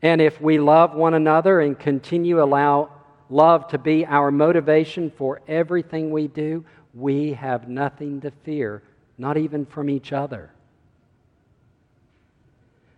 And 0.02 0.20
if 0.20 0.42
we 0.42 0.60
love 0.60 0.96
one 0.96 1.14
another 1.14 1.62
and 1.62 1.80
continue 1.80 2.44
allow 2.44 2.92
love 3.30 3.70
to 3.70 3.78
be 3.78 4.06
our 4.06 4.32
motivation 4.32 5.12
for 5.12 5.40
everything 5.48 6.12
we 6.12 6.28
do, 6.28 6.66
we 6.94 7.32
have 7.32 7.70
nothing 7.70 8.20
to 8.20 8.32
fear, 8.44 8.84
not 9.18 9.38
even 9.38 9.66
from 9.66 9.90
each 9.90 10.12
other. 10.12 10.52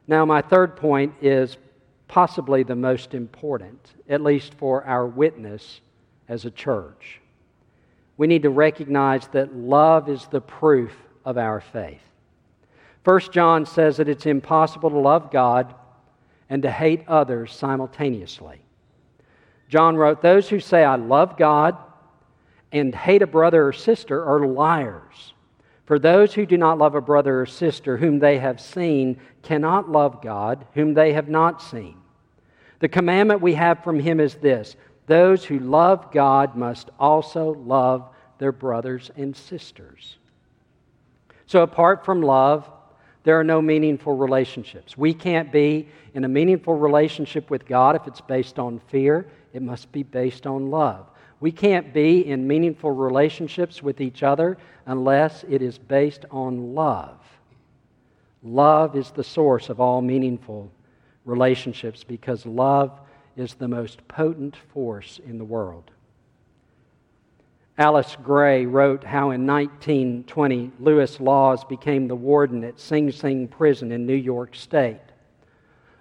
Now, 0.07 0.25
my 0.25 0.41
third 0.41 0.75
point 0.75 1.13
is 1.21 1.57
possibly 2.07 2.63
the 2.63 2.75
most 2.75 3.13
important, 3.13 3.93
at 4.09 4.21
least 4.21 4.53
for 4.55 4.83
our 4.85 5.07
witness 5.07 5.81
as 6.27 6.45
a 6.45 6.51
church. 6.51 7.21
We 8.17 8.27
need 8.27 8.43
to 8.43 8.49
recognize 8.49 9.27
that 9.29 9.55
love 9.55 10.09
is 10.09 10.27
the 10.27 10.41
proof 10.41 10.91
of 11.25 11.37
our 11.37 11.61
faith. 11.61 12.01
First 13.03 13.31
John 13.31 13.65
says 13.65 13.97
that 13.97 14.07
it's 14.07 14.25
impossible 14.25 14.89
to 14.89 14.99
love 14.99 15.31
God 15.31 15.73
and 16.49 16.61
to 16.63 16.71
hate 16.71 17.03
others 17.07 17.53
simultaneously. 17.53 18.61
John 19.69 19.95
wrote, 19.95 20.21
Those 20.21 20.49
who 20.49 20.59
say, 20.59 20.83
I 20.83 20.95
love 20.95 21.37
God 21.37 21.77
and 22.71 22.93
hate 22.93 23.21
a 23.21 23.27
brother 23.27 23.67
or 23.67 23.73
sister 23.73 24.23
are 24.23 24.45
liars. 24.45 25.32
For 25.85 25.99
those 25.99 26.33
who 26.33 26.45
do 26.45 26.57
not 26.57 26.77
love 26.77 26.95
a 26.95 27.01
brother 27.01 27.41
or 27.41 27.45
sister 27.45 27.97
whom 27.97 28.19
they 28.19 28.39
have 28.39 28.61
seen 28.61 29.19
cannot 29.41 29.89
love 29.89 30.21
God 30.21 30.65
whom 30.73 30.93
they 30.93 31.13
have 31.13 31.27
not 31.27 31.61
seen. 31.61 31.97
The 32.79 32.87
commandment 32.87 33.41
we 33.41 33.53
have 33.55 33.83
from 33.83 33.99
him 33.99 34.19
is 34.19 34.35
this 34.35 34.75
those 35.07 35.43
who 35.43 35.59
love 35.59 36.11
God 36.11 36.55
must 36.55 36.89
also 36.99 37.53
love 37.53 38.09
their 38.37 38.51
brothers 38.51 39.11
and 39.17 39.35
sisters. 39.35 40.17
So, 41.45 41.61
apart 41.61 42.05
from 42.05 42.21
love, 42.21 42.69
there 43.23 43.39
are 43.39 43.43
no 43.43 43.61
meaningful 43.61 44.15
relationships. 44.15 44.97
We 44.97 45.13
can't 45.13 45.51
be 45.51 45.87
in 46.13 46.23
a 46.23 46.27
meaningful 46.27 46.75
relationship 46.75 47.49
with 47.49 47.65
God 47.65 47.95
if 47.95 48.07
it's 48.07 48.21
based 48.21 48.59
on 48.59 48.79
fear, 48.89 49.27
it 49.53 49.61
must 49.61 49.91
be 49.91 50.03
based 50.03 50.45
on 50.47 50.69
love. 50.69 51.09
We 51.43 51.51
can't 51.51 51.93
be 51.93 52.25
in 52.25 52.47
meaningful 52.47 52.91
relationships 52.91 53.83
with 53.83 53.99
each 53.99 54.23
other 54.23 54.57
unless 54.85 55.43
it 55.49 55.61
is 55.61 55.77
based 55.77 56.23
on 56.31 56.73
love. 56.73 57.19
Love 58.41 58.95
is 58.95 59.11
the 59.11 59.25
source 59.25 59.67
of 59.67 59.81
all 59.81 60.01
meaningful 60.01 60.71
relationships 61.25 62.05
because 62.05 62.45
love 62.45 62.97
is 63.35 63.55
the 63.55 63.67
most 63.67 64.07
potent 64.07 64.55
force 64.55 65.19
in 65.27 65.37
the 65.37 65.43
world. 65.43 65.91
Alice 67.77 68.15
Gray 68.23 68.65
wrote 68.65 69.03
how 69.03 69.31
in 69.31 69.45
1920 69.45 70.71
Lewis 70.79 71.19
Lawes 71.19 71.65
became 71.65 72.07
the 72.07 72.15
warden 72.15 72.63
at 72.63 72.79
Sing 72.79 73.11
Sing 73.11 73.49
Prison 73.49 73.91
in 73.91 74.05
New 74.05 74.15
York 74.15 74.55
State, 74.55 75.11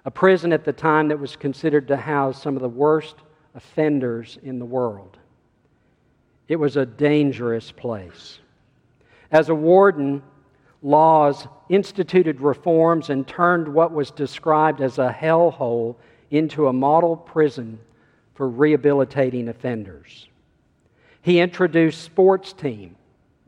a 0.05 0.11
prison 0.13 0.53
at 0.53 0.65
the 0.65 0.73
time 0.73 1.09
that 1.09 1.19
was 1.19 1.35
considered 1.35 1.89
to 1.89 1.97
house 1.97 2.41
some 2.41 2.55
of 2.55 2.63
the 2.63 2.69
worst 2.69 3.17
offenders 3.57 4.39
in 4.45 4.61
the 4.61 4.65
world. 4.65 5.19
It 6.49 6.57
was 6.57 6.77
a 6.77 6.87
dangerous 6.87 7.73
place. 7.73 8.39
As 9.31 9.49
a 9.49 9.55
warden, 9.55 10.23
Lawes 10.83 11.47
instituted 11.69 12.41
reforms 12.41 13.09
and 13.09 13.27
turned 13.27 13.69
what 13.69 13.93
was 13.93 14.11
described 14.11 14.81
as 14.81 14.99
a 14.99 15.17
hellhole 15.17 15.97
into 16.31 16.67
a 16.67 16.73
model 16.73 17.17
prison 17.17 17.79
for 18.35 18.49
rehabilitating 18.49 19.49
offenders. 19.49 20.29
He 21.23 21.39
introduced 21.39 22.03
sports 22.03 22.53
team, 22.53 22.97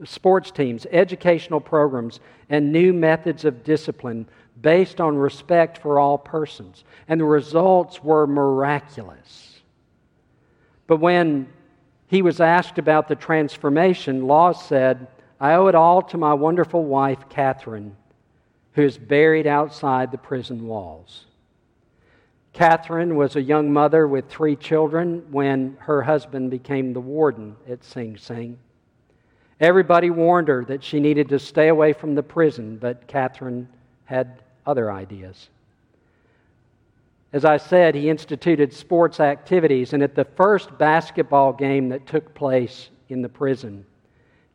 sports 0.05 0.53
teams, 0.53 0.87
educational 0.93 1.61
programs, 1.61 2.21
and 2.49 2.73
new 2.73 2.93
methods 2.93 3.45
of 3.45 3.65
discipline 3.65 4.29
based 4.63 5.01
on 5.01 5.17
respect 5.17 5.79
for 5.79 5.99
all 5.99 6.17
persons. 6.17 6.85
And 7.09 7.21
the 7.21 7.25
results 7.25 8.03
were 8.05 8.29
miraculous. 8.29 9.61
But 10.87 10.99
when 10.99 11.49
he 12.15 12.23
was 12.23 12.41
asked 12.41 12.79
about 12.79 13.09
the 13.09 13.17
transformation, 13.17 14.29
Lawes 14.29 14.65
said, 14.65 15.09
I 15.41 15.55
owe 15.55 15.67
it 15.67 15.75
all 15.75 16.01
to 16.03 16.17
my 16.17 16.33
wonderful 16.33 16.85
wife, 16.85 17.29
Catherine, 17.29 17.97
who 18.75 18.83
is 18.83 18.97
buried 18.97 19.49
outside 19.49 20.13
the 20.13 20.19
prison 20.19 20.69
walls. 20.69 21.25
Catherine 22.53 23.17
was 23.17 23.35
a 23.35 23.43
young 23.43 23.73
mother 23.73 24.07
with 24.07 24.29
three 24.29 24.55
children 24.55 25.27
when 25.33 25.77
her 25.81 26.03
husband 26.03 26.53
became 26.53 26.93
the 26.93 27.01
warden 27.01 27.57
at 27.69 27.83
Sing 27.83 28.17
Sing. 28.17 28.61
Everybody 29.59 30.11
warned 30.11 30.47
her 30.47 30.65
that 30.67 30.85
she 30.85 31.01
needed 31.01 31.29
to 31.31 31.41
stay 31.41 31.67
away 31.67 31.93
from 31.93 32.15
the 32.15 32.23
prison, 32.23 32.77
but 32.77 33.09
Catherine 33.09 33.69
had 34.05 34.41
other 34.65 34.93
ideas. 34.93 35.49
As 37.35 37.45
I 37.45 37.57
said, 37.57 37.97
he 37.97 38.09
instituted 38.09 38.73
sports 38.73 39.19
activities, 39.19 39.93
and 39.93 40.05
at 40.05 40.15
the 40.15 40.25
first 40.25 40.79
basketball 40.79 41.53
game 41.53 41.89
that 41.89 42.07
took 42.07 42.33
place 42.33 42.91
in 43.09 43.23
the 43.23 43.29
prison, 43.29 43.85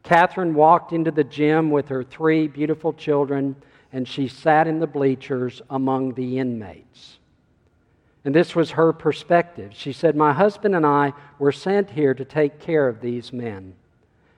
Catherine 0.01 0.53
walked 0.53 0.93
into 0.93 1.11
the 1.11 1.25
gym 1.25 1.71
with 1.71 1.89
her 1.89 2.05
three 2.05 2.47
beautiful 2.47 2.93
children, 2.93 3.57
and 3.91 4.07
she 4.07 4.29
sat 4.29 4.65
in 4.65 4.79
the 4.79 4.87
bleachers 4.87 5.61
among 5.69 6.13
the 6.13 6.39
inmates. 6.39 7.19
And 8.23 8.33
this 8.33 8.55
was 8.55 8.71
her 8.71 8.93
perspective. 8.93 9.73
She 9.75 9.91
said, 9.91 10.15
My 10.15 10.31
husband 10.31 10.73
and 10.73 10.85
I 10.85 11.11
were 11.37 11.51
sent 11.51 11.89
here 11.89 12.13
to 12.13 12.23
take 12.23 12.61
care 12.61 12.87
of 12.87 13.01
these 13.01 13.33
men, 13.33 13.75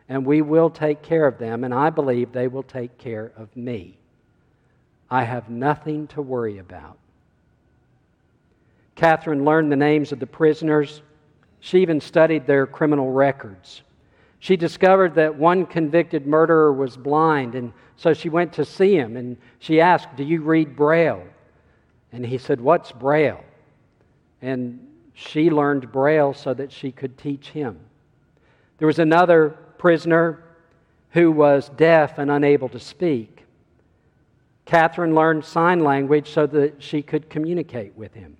and 0.10 0.26
we 0.26 0.42
will 0.42 0.72
take 0.72 1.04
care 1.04 1.28
of 1.28 1.38
them, 1.38 1.64
and 1.64 1.76
I 1.76 1.92
believe 1.92 2.32
they 2.32 2.48
will 2.48 2.64
take 2.64 2.98
care 2.98 3.34
of 3.38 3.56
me. 3.56 4.00
I 5.12 5.26
have 5.26 5.48
nothing 5.48 6.08
to 6.08 6.24
worry 6.24 6.58
about. 6.58 6.98
Catherine 8.96 9.46
learned 9.46 9.72
the 9.72 9.78
names 9.78 10.12
of 10.12 10.20
the 10.20 10.28
prisoners. 10.28 11.02
She 11.60 11.82
even 11.82 12.02
studied 12.02 12.46
their 12.46 12.68
criminal 12.68 13.12
records. 13.12 13.82
She 14.40 14.58
discovered 14.58 15.16
that 15.16 15.36
one 15.36 15.66
convicted 15.66 16.26
murderer 16.26 16.74
was 16.74 16.98
blind, 16.98 17.56
and 17.56 17.74
so 17.96 18.14
she 18.14 18.30
went 18.30 18.54
to 18.54 18.66
see 18.66 18.96
him 18.96 19.16
and 19.16 19.38
she 19.60 19.80
asked, 19.80 20.16
Do 20.16 20.24
you 20.24 20.42
read 20.42 20.76
Braille? 20.76 21.24
And 22.12 22.26
he 22.26 22.38
said, 22.38 22.60
What's 22.60 22.92
Braille? 22.92 23.44
and 24.42 24.88
she 25.14 25.50
learned 25.50 25.92
Braille 25.92 26.34
so 26.34 26.54
that 26.54 26.72
she 26.72 26.92
could 26.92 27.18
teach 27.18 27.50
him. 27.50 27.80
There 28.78 28.88
was 28.88 29.00
another 29.00 29.50
prisoner 29.78 30.44
who 31.12 31.32
was 31.32 31.70
deaf 31.70 32.18
and 32.18 32.32
unable 32.32 32.70
to 32.70 32.80
speak. 32.80 33.46
Catherine 34.66 35.14
learned 35.14 35.46
sign 35.46 35.82
language 35.82 36.30
so 36.32 36.48
that 36.48 36.82
she 36.82 37.02
could 37.02 37.30
communicate 37.30 37.96
with 37.96 38.14
him. 38.14 38.38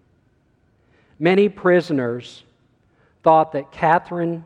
Many 1.22 1.50
prisoners 1.50 2.44
thought 3.22 3.52
that 3.52 3.72
Catherine 3.72 4.44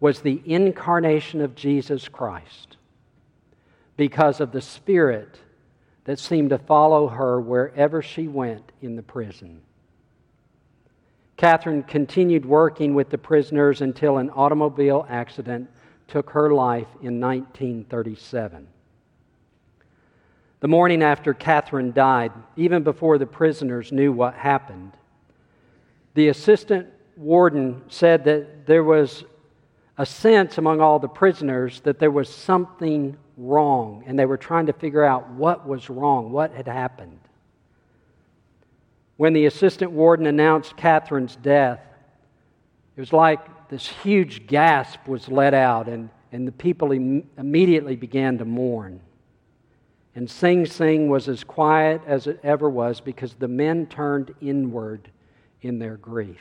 was 0.00 0.20
the 0.20 0.42
incarnation 0.44 1.40
of 1.40 1.54
Jesus 1.54 2.08
Christ 2.08 2.78
because 3.96 4.40
of 4.40 4.50
the 4.50 4.60
Spirit 4.60 5.38
that 6.02 6.18
seemed 6.18 6.50
to 6.50 6.58
follow 6.58 7.06
her 7.06 7.40
wherever 7.40 8.02
she 8.02 8.26
went 8.26 8.72
in 8.82 8.96
the 8.96 9.04
prison. 9.04 9.60
Catherine 11.36 11.84
continued 11.84 12.44
working 12.44 12.96
with 12.96 13.10
the 13.10 13.16
prisoners 13.16 13.80
until 13.80 14.18
an 14.18 14.30
automobile 14.30 15.06
accident 15.08 15.70
took 16.08 16.30
her 16.30 16.52
life 16.52 16.88
in 17.02 17.20
1937. 17.20 18.66
The 20.58 20.68
morning 20.68 21.04
after 21.04 21.32
Catherine 21.32 21.92
died, 21.92 22.32
even 22.56 22.82
before 22.82 23.16
the 23.16 23.26
prisoners 23.26 23.92
knew 23.92 24.10
what 24.10 24.34
happened, 24.34 24.90
the 26.14 26.28
assistant 26.28 26.88
warden 27.16 27.82
said 27.88 28.24
that 28.24 28.66
there 28.66 28.84
was 28.84 29.24
a 29.98 30.06
sense 30.06 30.58
among 30.58 30.80
all 30.80 30.98
the 30.98 31.08
prisoners 31.08 31.80
that 31.82 31.98
there 31.98 32.10
was 32.10 32.28
something 32.28 33.16
wrong, 33.36 34.04
and 34.06 34.18
they 34.18 34.26
were 34.26 34.36
trying 34.36 34.66
to 34.66 34.72
figure 34.72 35.04
out 35.04 35.30
what 35.30 35.66
was 35.66 35.90
wrong, 35.90 36.32
what 36.32 36.52
had 36.52 36.66
happened. 36.66 37.18
When 39.16 39.32
the 39.32 39.46
assistant 39.46 39.92
warden 39.92 40.26
announced 40.26 40.76
Catherine's 40.76 41.36
death, 41.36 41.80
it 42.96 43.00
was 43.00 43.12
like 43.12 43.68
this 43.68 43.86
huge 43.86 44.46
gasp 44.46 45.06
was 45.06 45.28
let 45.28 45.54
out, 45.54 45.88
and, 45.88 46.10
and 46.32 46.46
the 46.46 46.52
people 46.52 46.92
Im- 46.92 47.28
immediately 47.38 47.96
began 47.96 48.38
to 48.38 48.44
mourn. 48.44 49.00
And 50.16 50.30
Sing 50.30 50.66
Sing 50.66 51.08
was 51.08 51.28
as 51.28 51.42
quiet 51.42 52.00
as 52.06 52.28
it 52.28 52.38
ever 52.44 52.70
was 52.70 53.00
because 53.00 53.34
the 53.34 53.48
men 53.48 53.86
turned 53.86 54.32
inward 54.40 55.10
in 55.64 55.78
their 55.78 55.96
grief. 55.96 56.40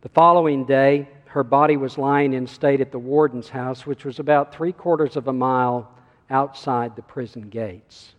The 0.00 0.08
following 0.08 0.64
day, 0.64 1.08
her 1.26 1.44
body 1.44 1.76
was 1.76 1.98
lying 1.98 2.32
in 2.32 2.46
state 2.46 2.80
at 2.80 2.92
the 2.92 2.98
warden's 2.98 3.48
house, 3.48 3.86
which 3.86 4.04
was 4.04 4.18
about 4.18 4.54
three 4.54 4.72
quarters 4.72 5.16
of 5.16 5.28
a 5.28 5.32
mile 5.32 5.90
outside 6.30 6.96
the 6.96 7.02
prison 7.02 7.48
gates. 7.48 8.14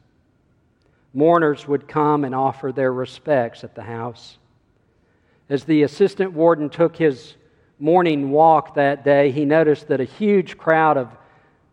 Mourners 1.14 1.68
would 1.68 1.88
come 1.88 2.24
and 2.26 2.36
offer 2.36 2.72
their 2.72 2.92
respects 2.92 3.64
at 3.64 3.74
the 3.74 3.84
house. 3.84 4.38
As 5.50 5.64
the 5.64 5.84
assistant 5.84 6.34
warden 6.34 6.70
took 6.70 6.96
his 6.96 7.36
morning 7.80 8.32
walk 8.32 8.76
that 8.76 9.04
day, 9.04 9.32
he 9.32 9.46
noticed 9.46 9.88
that 9.88 10.02
a 10.02 10.06
huge 10.06 10.58
crowd 10.58 10.98
of 10.98 11.16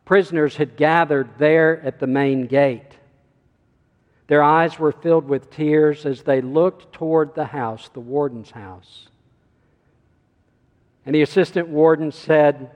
prisoners 0.05 0.57
had 0.57 0.77
gathered 0.77 1.29
there 1.39 1.81
at 1.83 1.99
the 1.99 2.07
main 2.07 2.47
gate. 2.47 2.99
Their 4.33 4.43
eyes 4.43 4.79
were 4.79 4.93
filled 4.93 5.29
with 5.29 5.51
tears 5.51 6.07
as 6.07 6.23
they 6.23 6.41
looked 6.41 6.95
toward 6.95 7.35
the 7.35 7.45
house, 7.45 7.91
the 7.93 8.01
warden's 8.01 8.51
house. 8.51 9.11
And 11.05 11.15
the 11.15 11.21
assistant 11.21 11.69
warden 11.69 12.13
said 12.13 12.71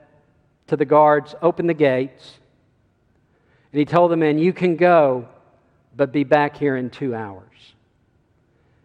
to 0.67 0.77
the 0.77 0.85
guards, 0.85 1.33
Open 1.41 1.65
the 1.65 1.73
gates. 1.73 2.37
And 3.71 3.79
he 3.79 3.85
told 3.85 4.11
the 4.11 4.17
men, 4.17 4.37
You 4.37 4.53
can 4.53 4.75
go 4.75 5.29
but 5.95 6.11
be 6.11 6.23
back 6.23 6.57
here 6.57 6.77
in 6.77 6.91
two 6.91 7.15
hours. 7.15 7.73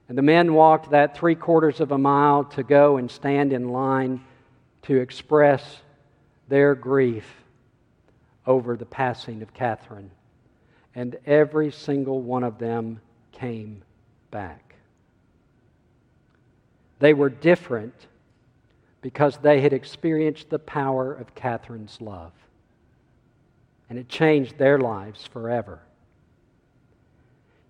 And 0.09 0.17
the 0.17 0.23
men 0.23 0.55
walked 0.55 0.93
that 0.93 1.15
three 1.15 1.35
quarters 1.35 1.79
of 1.79 1.93
a 1.93 1.99
mile 1.99 2.45
to 2.45 2.63
go 2.63 2.97
and 2.97 3.11
stand 3.11 3.53
in 3.53 3.69
line 3.69 4.25
to 4.85 4.97
express 4.97 5.83
their 6.49 6.75
grief 6.75 7.45
over 8.47 8.79
the 8.79 8.87
passing 8.87 9.43
of 9.43 9.53
Catherine. 9.53 10.11
And 10.95 11.17
every 11.27 11.71
single 11.71 12.21
one 12.21 12.45
of 12.45 12.59
them 12.59 13.01
came 13.33 13.83
back. 14.31 14.75
They 16.99 17.15
were 17.15 17.31
different 17.31 17.95
because 19.01 19.37
they 19.39 19.61
had 19.61 19.73
experienced 19.73 20.51
the 20.51 20.59
power 20.59 21.13
of 21.13 21.35
Catherine's 21.35 22.01
love. 22.01 22.33
And 23.91 23.99
it 23.99 24.09
changed 24.09 24.57
their 24.57 24.79
lives 24.79 25.27
forever. 25.27 25.81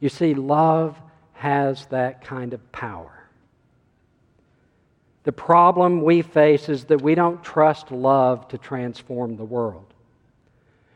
You 0.00 0.08
see, 0.08 0.34
love 0.34 0.96
has 1.32 1.86
that 1.86 2.24
kind 2.24 2.52
of 2.52 2.72
power. 2.72 3.22
The 5.24 5.32
problem 5.32 6.02
we 6.02 6.22
face 6.22 6.68
is 6.68 6.84
that 6.86 7.00
we 7.00 7.14
don't 7.14 7.42
trust 7.42 7.90
love 7.90 8.48
to 8.48 8.58
transform 8.58 9.36
the 9.36 9.44
world. 9.44 9.91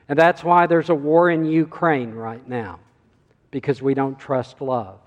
And 0.09 0.19
that's 0.19 0.45
why 0.45 0.67
there's 0.67 0.89
a 0.89 0.95
war 0.95 1.31
in 1.31 1.45
Ukraine 1.45 2.13
right 2.13 2.47
now, 2.49 2.79
because 3.51 3.83
we 3.83 3.95
don't 3.95 4.19
trust 4.19 4.61
love. 4.61 5.01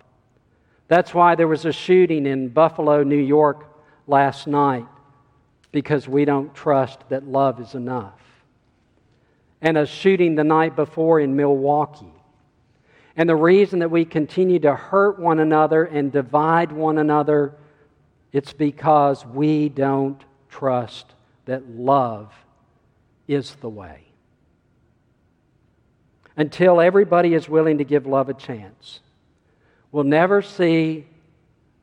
That's 0.88 1.14
why 1.14 1.36
there 1.36 1.48
was 1.48 1.66
a 1.66 1.72
shooting 1.72 2.26
in 2.26 2.50
Buffalo, 2.50 3.04
New 3.04 3.16
York 3.16 3.66
last 4.08 4.48
night, 4.48 4.88
because 5.72 6.08
we 6.08 6.26
don't 6.26 6.54
trust 6.54 7.00
that 7.10 7.28
love 7.28 7.62
is 7.62 7.76
enough. 7.76 8.20
And 9.62 9.78
a 9.78 9.86
shooting 9.86 10.36
the 10.36 10.44
night 10.44 10.76
before 10.76 11.20
in 11.20 11.36
Milwaukee. 11.36 12.14
And 13.16 13.30
the 13.30 13.36
reason 13.36 13.80
that 13.80 13.92
we 13.92 14.06
continue 14.06 14.60
to 14.60 14.76
hurt 14.76 15.20
one 15.20 15.40
another 15.40 15.84
and 15.84 16.12
divide 16.12 16.72
one 16.72 16.98
another, 16.98 17.54
it's 18.32 18.54
because 18.54 19.26
we 19.26 19.70
don't 19.70 20.22
trust 20.50 21.14
that 21.46 21.70
love 21.70 22.34
is 23.28 23.56
the 23.56 23.70
way 23.70 24.09
until 26.38 26.80
everybody 26.80 27.34
is 27.34 27.50
willing 27.50 27.78
to 27.80 27.84
give 27.84 28.06
love 28.06 28.30
a 28.30 28.34
chance. 28.34 29.02
We'll 29.92 30.04
never 30.04 30.42
see 30.42 31.06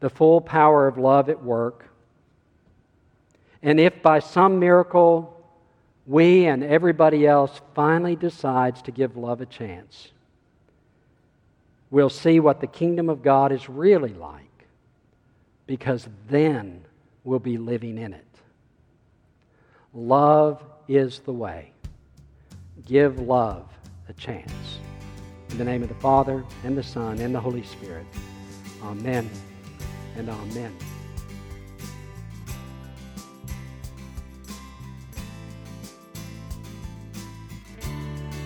the 0.00 0.10
full 0.10 0.40
power 0.40 0.86
of 0.86 0.98
love 0.98 1.28
at 1.28 1.42
work. 1.42 1.84
And 3.62 3.80
if 3.80 4.02
by 4.02 4.20
some 4.20 4.58
miracle 4.58 5.32
we 6.06 6.46
and 6.46 6.62
everybody 6.62 7.26
else 7.26 7.60
finally 7.74 8.14
decides 8.14 8.82
to 8.82 8.92
give 8.92 9.16
love 9.16 9.40
a 9.40 9.46
chance, 9.46 10.12
we'll 11.90 12.10
see 12.10 12.38
what 12.38 12.60
the 12.60 12.66
kingdom 12.66 13.08
of 13.08 13.22
God 13.22 13.50
is 13.50 13.68
really 13.68 14.14
like 14.14 14.42
because 15.66 16.08
then 16.28 16.84
we'll 17.24 17.40
be 17.40 17.58
living 17.58 17.98
in 17.98 18.12
it. 18.12 18.24
Love 19.92 20.62
is 20.86 21.18
the 21.20 21.32
way. 21.32 21.72
Give 22.84 23.18
love 23.18 23.68
a 24.08 24.12
chance. 24.14 24.78
In 25.50 25.58
the 25.58 25.64
name 25.64 25.82
of 25.82 25.88
the 25.88 25.94
Father, 25.96 26.44
and 26.64 26.76
the 26.76 26.82
Son, 26.82 27.20
and 27.20 27.34
the 27.34 27.40
Holy 27.40 27.62
Spirit. 27.62 28.06
Amen 28.82 29.30
and 30.16 30.28
amen. 30.28 30.76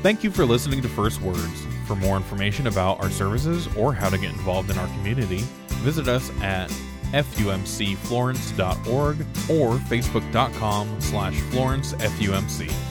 Thank 0.02 0.24
you 0.24 0.30
for 0.30 0.46
listening 0.46 0.80
to 0.82 0.88
First 0.88 1.20
Words. 1.20 1.66
For 1.86 1.94
more 1.94 2.16
information 2.16 2.68
about 2.68 3.00
our 3.00 3.10
services 3.10 3.68
or 3.76 3.92
how 3.92 4.08
to 4.08 4.16
get 4.16 4.30
involved 4.30 4.70
in 4.70 4.78
our 4.78 4.86
community, 4.88 5.42
visit 5.82 6.08
us 6.08 6.30
at 6.40 6.70
fumcflorence.org 7.12 9.20
or 9.50 9.74
facebook.com 9.74 11.00
slash 11.00 11.34
florencefumc. 11.34 12.89